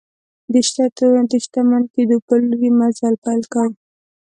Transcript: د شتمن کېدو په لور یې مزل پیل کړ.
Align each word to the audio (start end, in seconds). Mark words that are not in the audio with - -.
د 1.31 1.33
شتمن 1.45 1.83
کېدو 1.93 2.17
په 2.27 2.33
لور 2.45 2.59
یې 2.65 2.71
مزل 2.79 3.13
پیل 3.23 3.41
کړ. 3.53 3.67